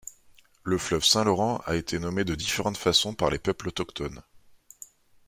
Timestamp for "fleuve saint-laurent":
0.79-1.61